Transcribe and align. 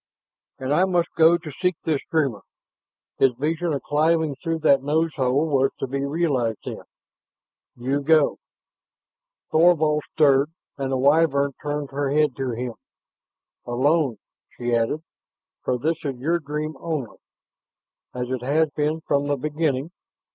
"And 0.57 0.73
I 0.73 0.85
must 0.85 1.13
go 1.15 1.37
to 1.37 1.51
seek 1.51 1.75
this 1.83 2.01
dreamer?" 2.09 2.41
His 3.19 3.33
vision 3.37 3.71
of 3.71 3.83
climbing 3.83 4.33
through 4.35 4.57
that 4.61 4.81
nose 4.81 5.13
hole 5.13 5.47
was 5.47 5.69
to 5.77 5.85
be 5.85 6.03
realized 6.03 6.57
then. 6.65 6.81
"You 7.75 8.01
go." 8.01 8.39
Thorvald 9.51 10.01
stirred 10.13 10.49
and 10.75 10.91
the 10.91 10.97
Wyvern 10.97 11.53
turned 11.61 11.91
her 11.91 12.09
head 12.09 12.35
to 12.37 12.49
him. 12.49 12.73
"Alone," 13.67 14.17
she 14.57 14.75
added. 14.75 15.03
"For 15.63 15.77
this 15.77 16.03
is 16.03 16.15
your 16.17 16.39
dream 16.39 16.75
only, 16.79 17.19
as 18.15 18.31
it 18.31 18.41
has 18.41 18.71
been 18.71 19.01
from 19.01 19.27
the 19.27 19.37
beginning. 19.37 19.91